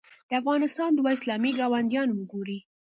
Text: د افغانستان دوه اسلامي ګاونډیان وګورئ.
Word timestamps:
د 0.29 0.31
افغانستان 0.41 0.89
دوه 0.93 1.09
اسلامي 1.17 1.51
ګاونډیان 1.59 2.09
وګورئ. 2.11 2.59